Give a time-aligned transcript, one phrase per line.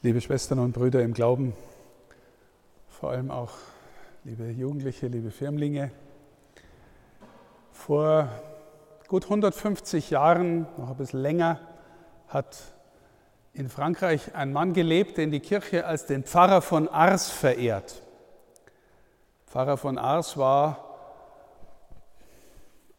[0.00, 1.54] Liebe Schwestern und Brüder im Glauben,
[2.88, 3.50] vor allem auch
[4.22, 5.90] liebe Jugendliche, liebe Firmlinge,
[7.72, 8.28] vor
[9.08, 11.58] gut 150 Jahren, noch ein bisschen länger,
[12.28, 12.62] hat
[13.52, 18.00] in Frankreich ein Mann gelebt, den die Kirche als den Pfarrer von Ars verehrt.
[19.48, 20.78] Pfarrer von Ars war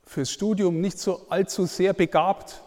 [0.03, 2.61] fürs Studium nicht so allzu sehr begabt,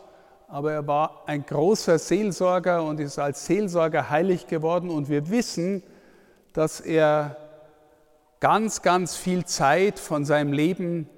[0.53, 4.91] aber er war ein großer Seelsorger und ist als Seelsorger heilig geworden.
[4.91, 5.83] Und wir wissen,
[6.53, 7.39] dass er
[8.39, 11.09] ganz, ganz viel Zeit von seinem Leben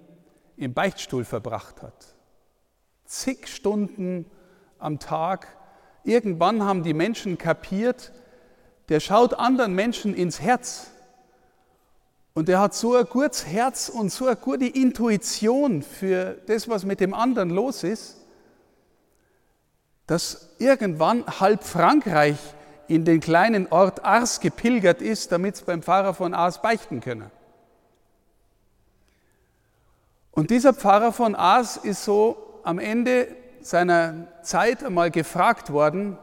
[0.56, 2.15] im Beichtstuhl verbracht hat.
[3.06, 4.27] Zig Stunden
[4.78, 5.48] am Tag.
[6.05, 8.12] Irgendwann haben die Menschen kapiert,
[8.89, 10.92] der schaut anderen Menschen ins Herz.
[12.34, 16.84] Und er hat so ein gutes Herz und so eine gute Intuition für das, was
[16.84, 18.20] mit dem anderen los ist,
[20.07, 22.37] dass irgendwann halb Frankreich
[22.89, 27.31] in den kleinen Ort Ars gepilgert ist, damit sie beim Pfarrer von Ars beichten können.
[30.31, 33.28] Und dieser Pfarrer von Ars ist so am Ende
[33.61, 36.19] seiner Zeit einmal gefragt worden,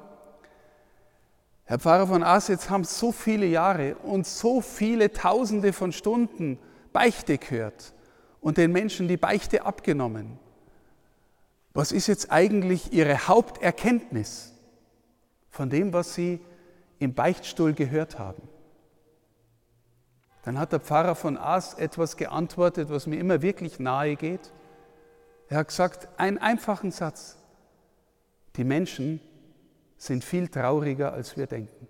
[1.64, 6.59] Herr Pfarrer von Ars, jetzt haben so viele Jahre und so viele Tausende von Stunden
[6.92, 7.94] Beichte gehört
[8.42, 10.38] und den Menschen die Beichte abgenommen.
[11.73, 14.53] Was ist jetzt eigentlich Ihre Haupterkenntnis
[15.50, 16.41] von dem, was Sie
[17.00, 18.44] im Beichtstuhl gehört haben?
[20.44, 24.52] Dann hat der Pfarrer von Aas etwas geantwortet, was mir immer wirklich nahe geht.
[25.47, 27.38] Er hat gesagt, einen einfachen Satz.
[28.55, 29.22] Die Menschen
[29.97, 31.88] sind viel trauriger, als wir denken.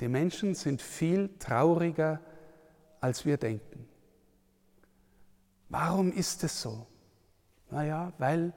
[0.00, 2.20] Die Menschen sind viel trauriger,
[3.00, 3.86] als wir denken.
[5.68, 6.86] Warum ist es so?
[7.70, 8.52] Naja, weil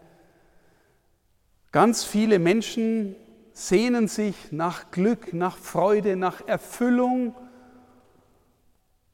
[1.72, 3.16] ganz viele Menschen
[3.54, 7.36] sehnen sich nach Glück, nach Freude, nach Erfüllung.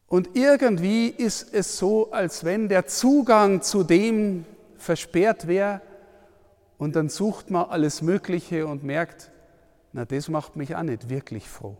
[0.08, 4.45] Und irgendwie ist es so, als wenn der Zugang zu dem
[4.77, 5.82] versperrt wäre.
[6.77, 9.32] Und dann sucht man alles Mögliche und merkt,
[9.93, 11.77] na, das macht mich auch nicht wirklich froh.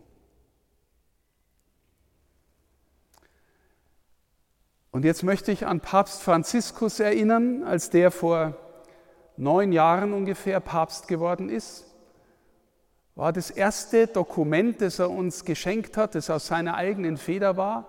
[4.98, 8.56] Und jetzt möchte ich an Papst Franziskus erinnern, als der vor
[9.36, 11.86] neun Jahren ungefähr Papst geworden ist.
[13.14, 17.86] War das erste Dokument, das er uns geschenkt hat, das aus seiner eigenen Feder war,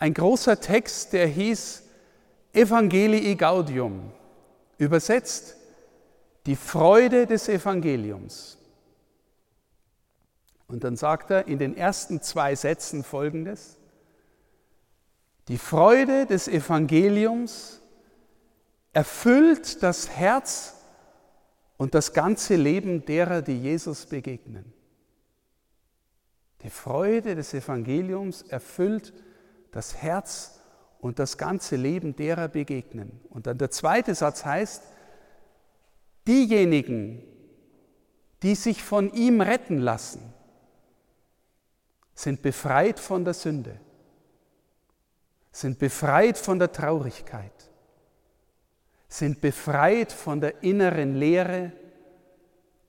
[0.00, 1.84] ein großer Text, der hieß
[2.54, 4.10] Evangelii Gaudium,
[4.78, 5.54] übersetzt
[6.44, 8.58] die Freude des Evangeliums.
[10.66, 13.76] Und dann sagt er in den ersten zwei Sätzen folgendes,
[15.50, 17.80] die Freude des Evangeliums
[18.92, 20.76] erfüllt das Herz
[21.76, 24.72] und das ganze Leben derer, die Jesus begegnen.
[26.62, 29.12] Die Freude des Evangeliums erfüllt
[29.72, 30.60] das Herz
[31.00, 33.20] und das ganze Leben derer begegnen.
[33.28, 34.84] Und dann der zweite Satz heißt,
[36.28, 37.24] diejenigen,
[38.44, 40.32] die sich von ihm retten lassen,
[42.14, 43.80] sind befreit von der Sünde
[45.52, 47.70] sind befreit von der Traurigkeit,
[49.08, 51.72] sind befreit von der inneren Leere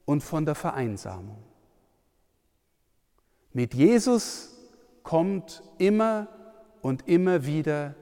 [0.06, 1.44] und von der Vereinsamung.
[3.54, 4.56] Mit Jesus
[5.04, 6.28] kommt immer
[6.82, 7.96] und immer wieder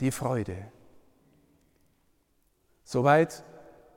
[0.00, 0.70] die Freude.
[2.84, 3.42] Soweit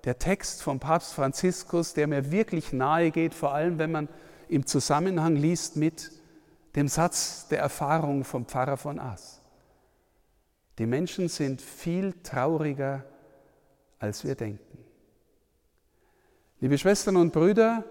[0.04, 4.10] der Text vom Papst Franziskus, der mir wirklich nahe geht, vor allem wenn man
[4.50, 6.12] im Zusammenhang liest mit
[6.76, 9.41] dem Satz der Erfahrung vom Pfarrer von Aas.
[10.82, 13.06] Die Menschen sind viel trauriger,
[14.00, 14.84] als wir denken.
[16.60, 17.84] Liebe Schwestern und Brüder,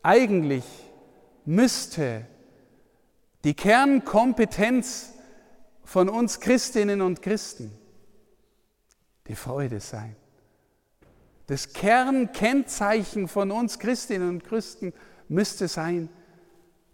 [0.00, 0.62] eigentlich
[1.44, 2.24] müsste
[3.42, 5.12] die Kernkompetenz
[5.82, 7.76] von uns Christinnen und Christen
[9.26, 10.14] die Freude sein.
[11.48, 14.92] Das Kernkennzeichen von uns Christinnen und Christen
[15.26, 16.08] müsste sein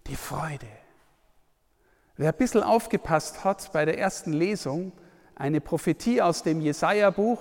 [0.06, 0.68] die Freude.
[2.16, 4.92] Wer ein bisschen aufgepasst hat bei der ersten Lesung,
[5.40, 7.40] eine Prophetie aus dem Jesaja-Buch,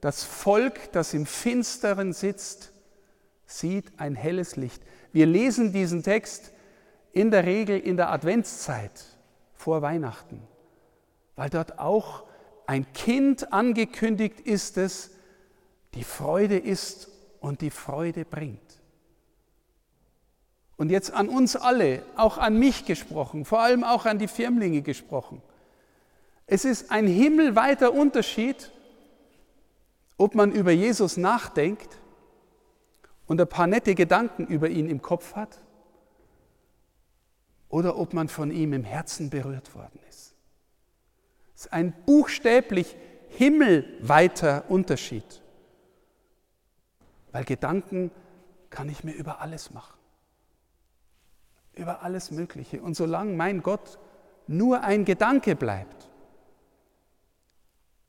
[0.00, 2.72] das Volk, das im Finsteren sitzt,
[3.46, 4.82] sieht ein helles Licht.
[5.12, 6.52] Wir lesen diesen Text
[7.12, 9.04] in der Regel in der Adventszeit
[9.54, 10.42] vor Weihnachten,
[11.36, 12.24] weil dort auch
[12.66, 15.10] ein Kind angekündigt ist, das
[15.92, 17.10] die Freude ist
[17.40, 18.80] und die Freude bringt.
[20.76, 24.80] Und jetzt an uns alle, auch an mich gesprochen, vor allem auch an die Firmlinge
[24.80, 25.42] gesprochen.
[26.52, 28.70] Es ist ein himmelweiter Unterschied,
[30.18, 31.96] ob man über Jesus nachdenkt
[33.26, 35.62] und ein paar nette Gedanken über ihn im Kopf hat
[37.70, 40.34] oder ob man von ihm im Herzen berührt worden ist.
[41.54, 42.98] Es ist ein buchstäblich
[43.30, 45.40] himmelweiter Unterschied,
[47.30, 48.10] weil Gedanken
[48.68, 49.98] kann ich mir über alles machen,
[51.72, 52.82] über alles Mögliche.
[52.82, 53.98] Und solange mein Gott
[54.46, 56.01] nur ein Gedanke bleibt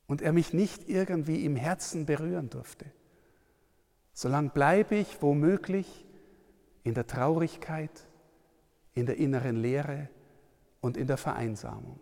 [0.08, 2.86] und er mich nicht irgendwie im Herzen berühren durfte,
[4.14, 6.06] solange bleibe ich womöglich
[6.84, 8.08] in der Traurigkeit,
[8.94, 10.10] in der inneren Leere
[10.82, 12.00] und in der Vereinsamung.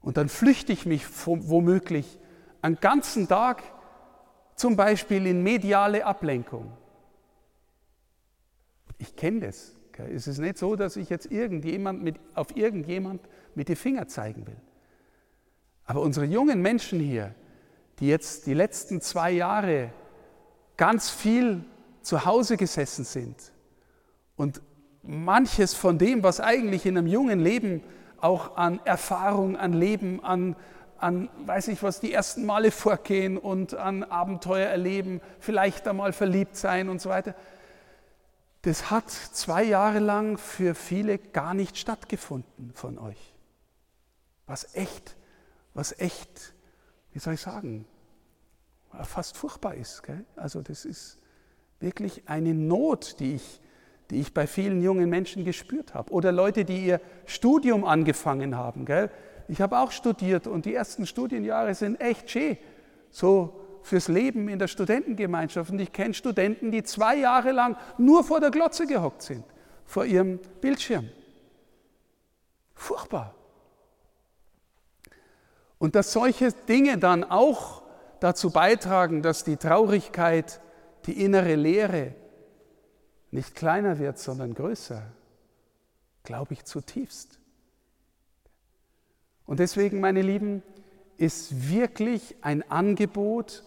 [0.00, 2.18] Und dann flüchte ich mich womöglich
[2.60, 3.62] einen ganzen Tag
[4.56, 6.76] zum Beispiel in mediale Ablenkung.
[8.98, 9.76] Ich kenne das.
[9.96, 13.22] Es ist nicht so, dass ich jetzt irgendjemand mit, auf irgendjemand
[13.54, 14.60] mit den Finger zeigen will.
[15.84, 17.34] Aber unsere jungen Menschen hier,
[17.98, 19.90] die jetzt die letzten zwei Jahre
[20.76, 21.64] ganz viel
[22.02, 23.52] zu Hause gesessen sind
[24.36, 24.60] und
[25.02, 27.82] manches von dem, was eigentlich in einem jungen Leben
[28.20, 30.56] auch an Erfahrung, an Leben, an,
[30.98, 36.56] an, weiß ich was, die ersten Male vorgehen und an Abenteuer erleben, vielleicht einmal verliebt
[36.56, 37.34] sein und so weiter.
[38.62, 43.34] Das hat zwei Jahre lang für viele gar nicht stattgefunden von euch.
[44.46, 45.16] Was echt,
[45.74, 46.54] was echt,
[47.12, 47.86] wie soll ich sagen,
[49.02, 50.02] fast furchtbar ist.
[50.02, 50.24] Gell?
[50.36, 51.18] Also das ist
[51.80, 53.60] wirklich eine Not, die ich
[54.10, 56.12] die ich bei vielen jungen Menschen gespürt habe.
[56.12, 58.84] Oder Leute, die ihr Studium angefangen haben.
[58.84, 59.10] Gell?
[59.48, 62.56] Ich habe auch studiert und die ersten Studienjahre sind echt schön,
[63.10, 65.70] so fürs Leben in der Studentengemeinschaft.
[65.70, 69.44] Und ich kenne Studenten, die zwei Jahre lang nur vor der Glotze gehockt sind,
[69.84, 71.08] vor ihrem Bildschirm.
[72.74, 73.34] Furchtbar.
[75.84, 77.82] Und dass solche Dinge dann auch
[78.18, 80.62] dazu beitragen, dass die Traurigkeit,
[81.04, 82.14] die innere Leere,
[83.30, 85.02] nicht kleiner wird, sondern größer,
[86.22, 87.38] glaube ich zutiefst.
[89.44, 90.62] Und deswegen, meine Lieben,
[91.18, 93.62] ist wirklich ein Angebot,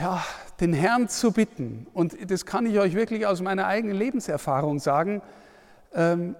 [0.00, 0.24] ja,
[0.60, 1.88] den Herrn zu bitten.
[1.92, 5.20] Und das kann ich euch wirklich aus meiner eigenen Lebenserfahrung sagen.
[5.92, 6.36] Ähm,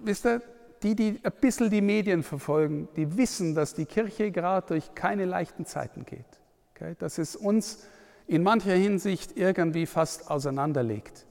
[0.00, 0.40] wisst ihr,
[0.82, 5.24] die, die ein bisschen die Medien verfolgen, die wissen, dass die Kirche gerade durch keine
[5.24, 6.40] leichten Zeiten geht.
[6.74, 6.94] Okay?
[6.98, 7.86] Dass es uns
[8.26, 11.26] in mancher Hinsicht irgendwie fast auseinanderlegt.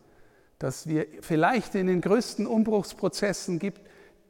[0.60, 3.82] Dass wir vielleicht in den größten Umbruchsprozessen gibt,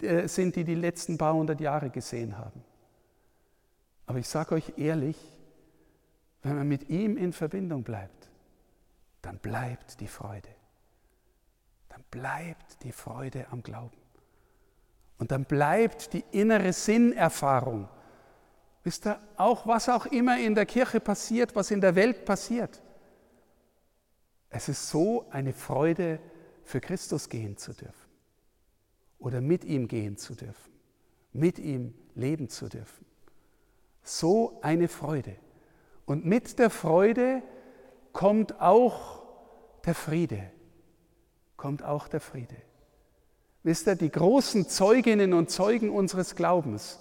[0.02, 2.64] äh, sind, die die letzten paar hundert Jahre gesehen haben.
[4.06, 5.18] Aber ich sage euch ehrlich,
[6.44, 8.30] wenn man mit ihm in Verbindung bleibt,
[9.22, 10.50] dann bleibt die Freude.
[11.90, 13.98] Dann bleibt die Freude am Glauben.
[15.18, 17.90] Und dann bleibt die innere Sinnerfahrung
[18.88, 22.82] Wisst ihr, auch was auch immer in der Kirche passiert, was in der Welt passiert,
[24.50, 26.22] es ist so eine Freude,
[26.64, 28.10] für Christus gehen zu dürfen
[29.20, 30.72] oder mit ihm gehen zu dürfen,
[31.34, 33.06] mit ihm leben zu dürfen.
[34.04, 35.36] So eine Freude.
[36.06, 37.44] Und mit der Freude
[38.14, 39.22] kommt auch
[39.84, 40.50] der Friede,
[41.58, 42.56] kommt auch der Friede.
[43.68, 47.00] Wisst ihr, die großen Zeuginnen und Zeugen unseres Glaubens,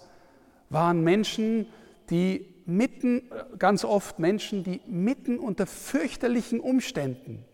[0.69, 1.65] waren Menschen,
[2.09, 3.21] die mitten,
[3.57, 7.45] ganz oft Menschen, die mitten unter fürchterlichen Umständen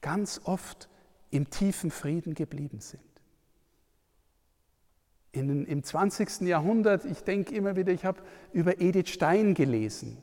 [0.00, 0.88] ganz oft
[1.30, 3.00] im tiefen Frieden geblieben sind.
[5.30, 6.48] In, Im 20.
[6.48, 8.20] Jahrhundert, ich denke immer wieder, ich habe
[8.52, 10.18] über Edith Stein gelesen.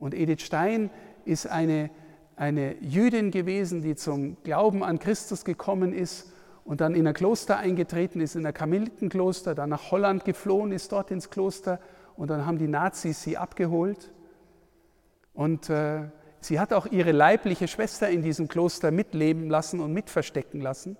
[0.00, 0.90] Und Edith Stein
[1.24, 1.90] ist eine,
[2.34, 6.32] eine Jüdin gewesen, die zum Glauben an Christus gekommen ist
[6.64, 10.92] und dann in ein Kloster eingetreten ist, in ein Karmelitenkloster, dann nach Holland geflohen ist,
[10.92, 11.80] dort ins Kloster
[12.16, 14.12] und dann haben die Nazis sie abgeholt.
[15.32, 16.02] Und äh,
[16.40, 20.96] sie hat auch ihre leibliche Schwester in diesem Kloster mitleben lassen und mitverstecken lassen.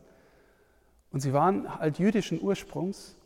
[1.12, 3.18] Und sie waren halt jüdischen Ursprungs.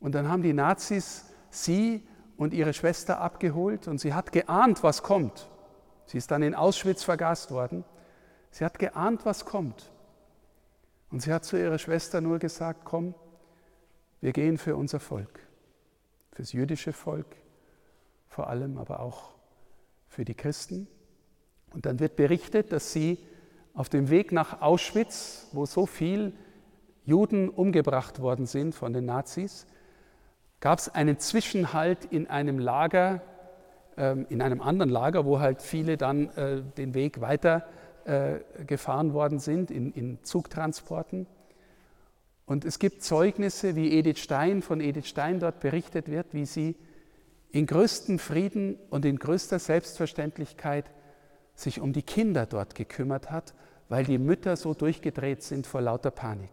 [0.00, 5.02] Und dann haben die Nazis sie und ihre Schwester abgeholt und sie hat geahnt, was
[5.02, 5.48] kommt.
[6.06, 7.84] Sie ist dann in Auschwitz vergast worden.
[8.50, 9.90] Sie hat geahnt, was kommt.
[11.10, 13.14] Und sie hat zu ihrer Schwester nur gesagt, komm,
[14.20, 15.40] wir gehen für unser Volk,
[16.32, 17.26] fürs jüdische Volk
[18.28, 19.30] vor allem, aber auch
[20.06, 20.86] für die Christen.
[21.72, 23.18] Und dann wird berichtet, dass sie
[23.74, 26.32] auf dem Weg nach Auschwitz, wo so viel
[27.04, 29.66] Juden umgebracht worden sind von den Nazis,
[30.60, 33.22] gab es einen Zwischenhalt in einem Lager,
[33.96, 37.66] ähm, in einem anderen Lager, wo halt viele dann äh, den Weg weiter
[38.08, 41.26] äh, gefahren worden sind in, in Zugtransporten.
[42.46, 46.76] Und es gibt Zeugnisse, wie Edith Stein, von Edith Stein dort berichtet wird, wie sie
[47.50, 50.90] in größtem Frieden und in größter Selbstverständlichkeit
[51.54, 53.52] sich um die Kinder dort gekümmert hat,
[53.90, 56.52] weil die Mütter so durchgedreht sind vor lauter Panik.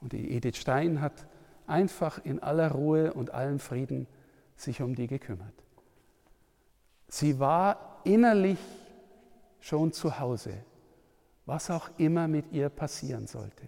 [0.00, 1.26] Und die Edith Stein hat
[1.66, 4.06] einfach in aller Ruhe und allem Frieden
[4.54, 5.54] sich um die gekümmert.
[7.08, 8.58] Sie war innerlich
[9.64, 10.52] schon zu Hause,
[11.46, 13.66] was auch immer mit ihr passieren sollte.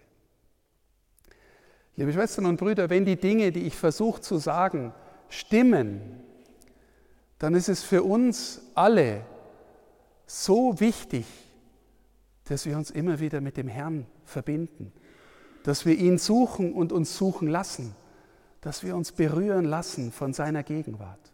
[1.96, 4.92] Liebe Schwestern und Brüder, wenn die Dinge, die ich versuche zu sagen,
[5.30, 6.20] stimmen,
[7.38, 9.24] dann ist es für uns alle
[10.26, 11.24] so wichtig,
[12.44, 14.92] dass wir uns immer wieder mit dem Herrn verbinden,
[15.62, 17.96] dass wir ihn suchen und uns suchen lassen,
[18.60, 21.32] dass wir uns berühren lassen von seiner Gegenwart.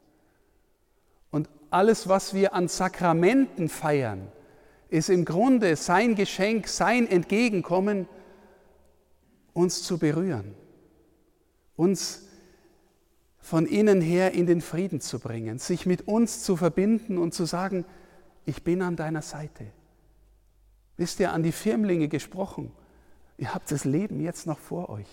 [1.33, 4.31] Und alles, was wir an Sakramenten feiern,
[4.93, 8.07] ist im Grunde sein Geschenk, sein Entgegenkommen,
[9.55, 10.55] uns zu berühren,
[11.77, 12.29] uns
[13.39, 17.47] von innen her in den Frieden zu bringen, sich mit uns zu verbinden und zu
[17.47, 17.87] sagen,
[18.45, 19.67] ich bin an deiner Seite.
[20.99, 22.71] Wisst ihr, an die Firmlinge gesprochen,
[23.39, 25.09] ihr habt das Leben jetzt noch vor euch.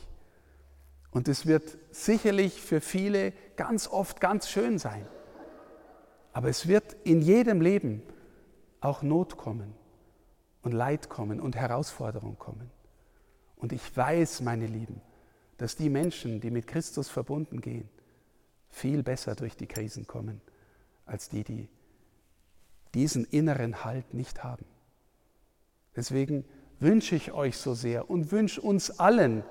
[1.11, 5.07] Und es wird sicherlich für viele ganz oft ganz schön sein.
[6.33, 8.03] Aber es wird in jedem Leben
[8.81, 9.73] auch Not kommen
[10.61, 12.69] und Leid kommen und Herausforderung kommen.
[13.57, 15.01] Und ich weiß, meine Lieben,
[15.57, 17.89] dass die Menschen, die mit Christus verbunden gehen,
[18.69, 20.41] viel besser durch die Krisen kommen,
[21.05, 21.67] als die, die
[22.93, 24.65] diesen inneren Halt nicht haben.
[25.95, 26.45] Deswegen
[26.79, 29.43] wünsche ich euch so sehr und wünsche uns allen,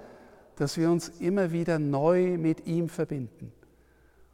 [0.57, 3.53] dass wir uns immer wieder neu mit ihm verbinden.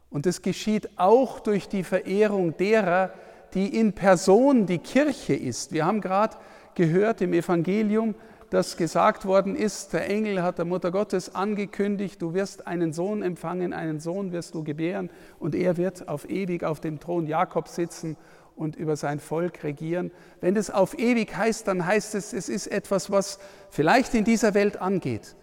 [0.09, 3.13] Und es geschieht auch durch die Verehrung derer,
[3.55, 5.71] die in Person die Kirche ist.
[5.71, 6.37] Wir haben gerade
[6.75, 8.13] gehört im Evangelium,
[8.49, 13.23] dass gesagt worden ist, der Engel hat der Mutter Gottes angekündigt, du wirst einen Sohn
[13.23, 15.09] empfangen, einen Sohn wirst du gebären
[15.39, 18.17] und er wird auf ewig auf dem Thron Jakobs sitzen
[18.55, 20.11] und über sein Volk regieren.
[20.41, 24.53] Wenn das auf ewig heißt, dann heißt es, es ist etwas, was vielleicht in dieser
[24.53, 25.35] Welt angeht,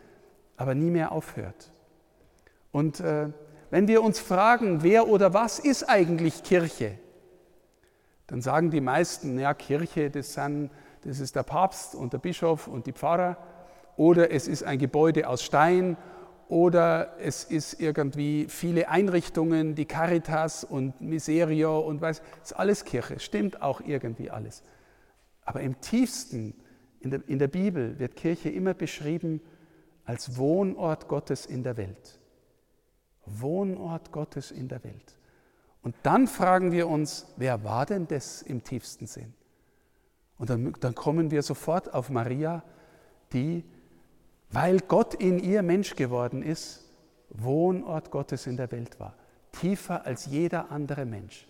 [0.57, 1.71] aber nie mehr aufhört.
[2.71, 3.29] Und äh,
[3.71, 6.99] wenn wir uns fragen, wer oder was ist eigentlich Kirche,
[8.33, 10.71] dann sagen die meisten, ja, Kirche, das sind
[11.03, 13.37] das ist der Papst und der Bischof und die Pfarrer,
[13.99, 15.99] oder es ist ein Gebäude aus Stein,
[16.49, 23.21] oder es ist irgendwie viele Einrichtungen, die Caritas und Miserio und das ist alles Kirche,
[23.21, 24.63] stimmt auch irgendwie alles.
[25.45, 26.55] Aber im tiefsten,
[27.01, 29.43] in der, in der Bibel wird Kirche immer beschrieben
[30.07, 32.19] als Wohnort Gottes in der Welt.
[33.27, 35.19] Wohnort Gottes in der Welt.
[35.83, 39.35] Und dann fragen wir uns, wer war denn das im tiefsten Sinn?
[40.39, 42.63] Und dann, dann kommen wir sofort auf Maria,
[43.33, 43.65] die,
[44.51, 46.85] weil Gott in ihr Mensch geworden ist,
[47.31, 49.15] Wohnort Gottes in der Welt war.
[49.53, 51.47] Tiefer als jeder andere Mensch.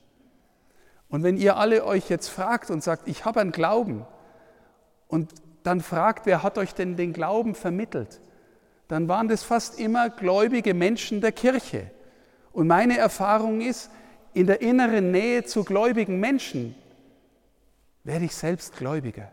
[1.08, 4.06] Und wenn ihr alle euch jetzt fragt und sagt, ich habe einen Glauben,
[5.12, 5.30] und
[5.62, 8.22] dann fragt, wer hat euch denn den Glauben vermittelt,
[8.88, 11.90] dann waren das fast immer gläubige Menschen der Kirche.
[12.52, 13.90] Und meine Erfahrung ist,
[14.34, 16.74] in der inneren Nähe zu gläubigen Menschen
[18.04, 19.30] werde ich selbst Gläubiger.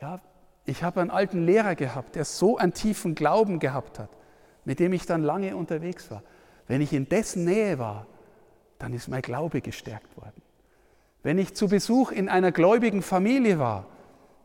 [0.00, 0.20] Ja,
[0.66, 4.10] ich habe einen alten Lehrer gehabt, der so einen tiefen Glauben gehabt hat,
[4.64, 6.22] mit dem ich dann lange unterwegs war.
[6.66, 8.06] Wenn ich in dessen Nähe war,
[8.78, 10.42] dann ist mein Glaube gestärkt worden.
[11.22, 13.86] Wenn ich zu Besuch in einer gläubigen Familie war,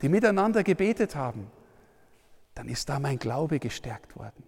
[0.01, 1.51] die miteinander gebetet haben,
[2.55, 4.43] dann ist da mein Glaube gestärkt worden.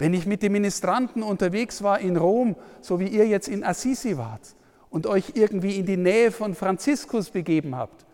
[0.00, 4.16] Wenn ich mit den Ministranten unterwegs war in Rom, so wie ihr jetzt in Assisi
[4.16, 4.56] wart,
[4.88, 8.06] und euch irgendwie in die Nähe von Franziskus begeben habt,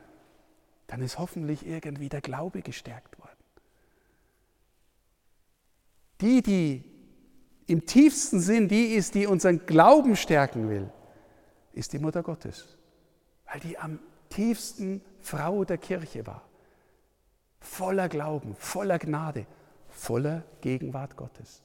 [0.88, 3.30] dann ist hoffentlich irgendwie der Glaube gestärkt worden.
[6.20, 6.84] Die, die
[7.68, 10.90] im tiefsten Sinn die ist, die unseren Glauben stärken will,
[11.72, 12.76] ist die Mutter Gottes,
[13.44, 16.42] weil die am tiefsten Frau der Kirche war.
[17.60, 19.46] Voller Glauben, voller Gnade,
[19.88, 21.62] voller Gegenwart Gottes.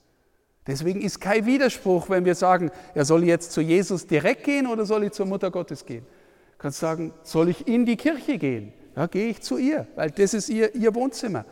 [0.68, 4.86] Deswegen ist kein Widerspruch, wenn wir sagen, er soll jetzt zu Jesus direkt gehen oder
[4.86, 6.06] soll ich zur Mutter Gottes gehen.
[6.52, 8.74] Du kannst sagen, soll ich in die Kirche gehen?
[8.96, 11.46] Ja, gehe ich zu ihr, weil das ist ihr, ihr Wohnzimmer.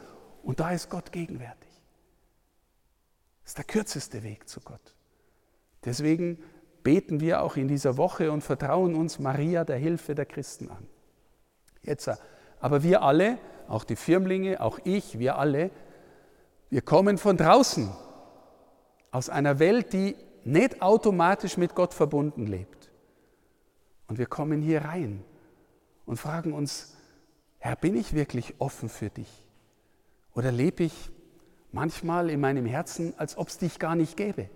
[0.43, 1.69] Und da ist Gott gegenwärtig.
[3.43, 4.95] Das ist der kürzeste Weg zu Gott.
[5.85, 6.37] Deswegen
[6.83, 10.85] beten wir auch in dieser Woche und vertrauen uns Maria der Hilfe der Christen an.
[11.81, 12.09] Jetzt,
[12.59, 15.71] aber wir alle, auch die Firmlinge, auch ich, wir alle,
[16.69, 17.89] wir kommen von draußen
[19.11, 22.89] aus einer Welt, die nicht automatisch mit Gott verbunden lebt.
[24.07, 25.23] Und wir kommen hier rein
[26.05, 26.95] und fragen uns,
[27.59, 29.29] Herr, bin ich wirklich offen für dich?
[30.33, 31.11] Oder lebe ich
[31.71, 34.49] manchmal in meinem Herzen, als ob es dich gar nicht gäbe?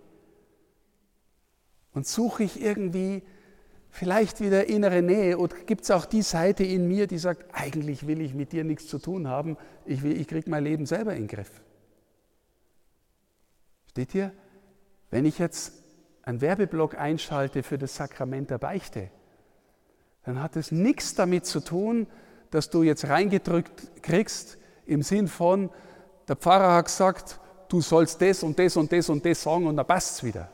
[1.93, 3.21] Und suche ich irgendwie
[3.89, 8.07] vielleicht wieder innere Nähe oder gibt es auch die Seite in mir, die sagt, eigentlich
[8.07, 9.55] will ich mit dir nichts zu tun haben,
[9.85, 11.61] ich, ich kriege mein Leben selber in den Griff.
[13.91, 14.31] Steht hier,
[15.13, 15.83] wenn ich jetzt
[16.23, 19.11] einen Werbeblock einschalte für das Sakrament der Beichte,
[20.23, 22.07] dann hat es nichts damit zu tun,
[22.49, 25.69] dass du jetzt reingedrückt kriegst im Sinn von,
[26.27, 27.39] der Pfarrer hat gesagt,
[27.69, 30.49] du sollst das und das und das und das sagen und dann passt es wieder.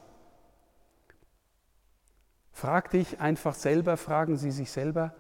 [2.52, 5.16] Frag dich einfach selber, fragen Sie sich selber,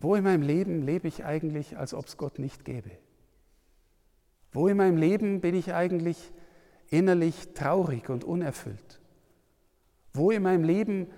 [0.00, 2.92] wo in meinem Leben lebe ich eigentlich, als ob es Gott nicht gäbe?
[4.52, 6.32] Wo in meinem Leben bin ich eigentlich
[6.90, 9.00] innerlich traurig und unerfüllt?
[10.12, 11.08] Wo in meinem Leben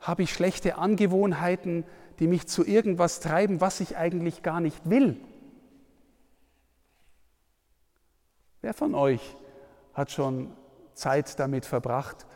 [0.00, 1.84] habe ich schlechte Angewohnheiten,
[2.18, 5.20] die mich zu irgendwas treiben, was ich eigentlich gar nicht will?
[8.62, 9.36] Wer von euch
[9.94, 10.52] hat schon
[10.94, 12.26] Zeit damit verbracht,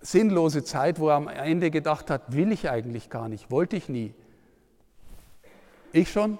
[0.00, 3.88] sinnlose Zeit, wo er am Ende gedacht hat, will ich eigentlich gar nicht, wollte ich
[3.88, 4.14] nie?
[5.92, 6.38] Ich schon?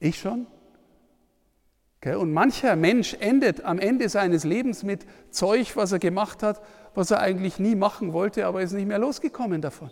[0.00, 0.46] Ich schon?
[2.04, 6.62] Und mancher Mensch endet am Ende seines Lebens mit Zeug, was er gemacht hat,
[6.94, 9.90] was er eigentlich nie machen wollte, aber ist nicht mehr losgekommen davon.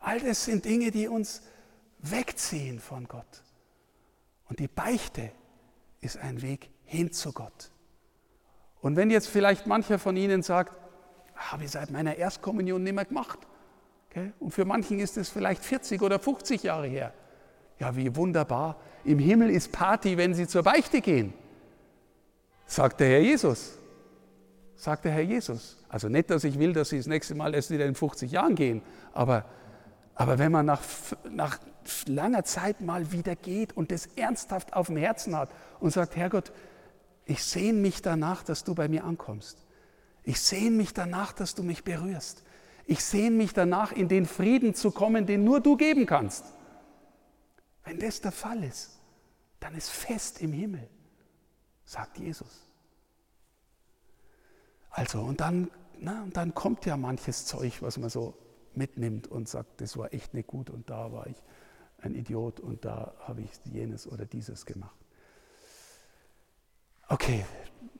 [0.00, 1.42] All das sind Dinge, die uns
[1.98, 3.44] wegziehen von Gott.
[4.48, 5.30] Und die Beichte
[6.00, 7.70] ist ein Weg hin zu Gott.
[8.80, 10.76] Und wenn jetzt vielleicht mancher von Ihnen sagt,
[11.36, 13.38] habe ich seit meiner Erstkommunion nicht mehr gemacht.
[14.40, 17.14] Und für manchen ist es vielleicht 40 oder 50 Jahre her.
[17.78, 18.76] Ja, wie wunderbar.
[19.04, 21.32] Im Himmel ist Party, wenn Sie zur Beichte gehen,
[22.66, 23.78] sagt der Herr Jesus.
[24.76, 25.78] Sagt der Herr Jesus.
[25.88, 28.54] Also nicht, dass ich will, dass Sie das nächste Mal erst wieder in 50 Jahren
[28.54, 29.44] gehen, aber,
[30.14, 30.80] aber wenn man nach,
[31.30, 31.58] nach
[32.06, 35.50] langer Zeit mal wieder geht und das ernsthaft auf dem Herzen hat
[35.80, 36.52] und sagt, Herrgott,
[37.26, 39.58] ich sehne mich danach, dass du bei mir ankommst.
[40.24, 42.42] Ich sehne mich danach, dass du mich berührst.
[42.86, 46.44] Ich sehne mich danach, in den Frieden zu kommen, den nur du geben kannst.
[47.84, 49.00] Wenn das der Fall ist,
[49.60, 50.88] dann ist fest im Himmel,
[51.84, 52.66] sagt Jesus.
[54.90, 58.36] Also, und dann, na, und dann kommt ja manches Zeug, was man so
[58.74, 61.36] mitnimmt und sagt, das war echt nicht gut und da war ich
[62.02, 64.96] ein Idiot und da habe ich jenes oder dieses gemacht.
[67.08, 67.44] Okay,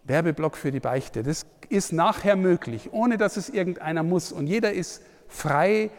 [0.04, 1.22] Werbeblock für die Beichte.
[1.22, 4.32] Das ist nachher möglich, ohne dass es irgendeiner muss.
[4.32, 5.90] Und jeder ist frei,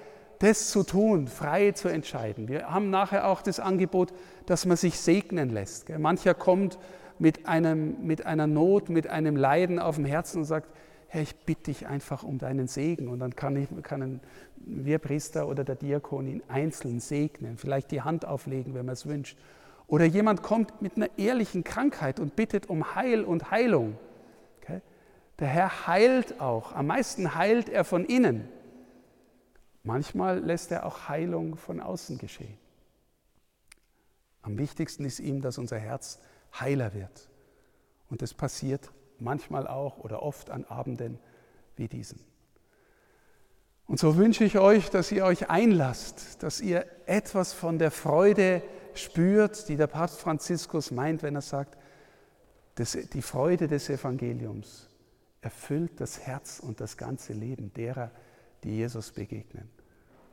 [0.43, 2.49] das zu tun, frei zu entscheiden.
[2.49, 4.13] Wir haben nachher auch das Angebot,
[4.45, 5.87] dass man sich segnen lässt.
[5.97, 6.77] Mancher kommt
[7.17, 10.67] mit, einem, mit einer Not, mit einem Leiden auf dem Herzen und sagt,
[11.07, 13.07] Herr, ich bitte dich einfach um deinen Segen.
[13.07, 14.19] Und dann kann, ich, kann ein
[14.57, 19.37] Wirpriester oder der Diakon ihn einzeln segnen, vielleicht die Hand auflegen, wenn man es wünscht.
[19.87, 23.95] Oder jemand kommt mit einer ehrlichen Krankheit und bittet um Heil und Heilung.
[25.39, 26.73] Der Herr heilt auch.
[26.73, 28.47] Am meisten heilt er von innen.
[29.83, 32.57] Manchmal lässt er auch Heilung von außen geschehen.
[34.41, 36.19] Am wichtigsten ist ihm, dass unser Herz
[36.57, 37.29] heiler wird.
[38.09, 41.19] Und das passiert manchmal auch oder oft an Abenden
[41.75, 42.19] wie diesen.
[43.85, 48.61] Und so wünsche ich euch, dass ihr euch einlasst, dass ihr etwas von der Freude
[48.93, 51.77] spürt, die der Papst Franziskus meint, wenn er sagt,
[52.75, 54.89] dass die Freude des Evangeliums
[55.41, 58.32] erfüllt das Herz und das ganze Leben derer, die
[58.69, 59.69] Jesus begegnen.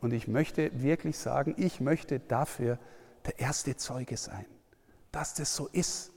[0.00, 2.78] Und ich möchte wirklich sagen, ich möchte dafür
[3.26, 4.46] der erste Zeuge sein,
[5.12, 6.12] dass das so ist,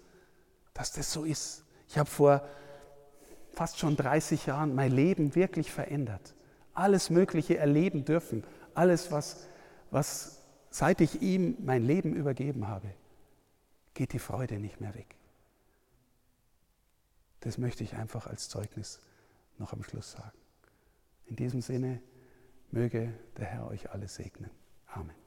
[0.73, 1.63] dass das so ist.
[1.89, 2.47] Ich habe vor
[3.51, 6.33] fast schon 30 Jahren mein Leben wirklich verändert,
[6.73, 9.47] alles Mögliche erleben dürfen, alles, was,
[9.91, 12.89] was seit ich ihm mein Leben übergeben habe,
[13.93, 15.15] geht die Freude nicht mehr weg.
[17.41, 18.99] Das möchte ich einfach als Zeugnis
[19.59, 20.42] noch am Schluss sagen.
[21.25, 22.01] In diesem Sinne
[22.71, 24.51] möge der Herr euch alle segnen.
[24.87, 25.22] Amen.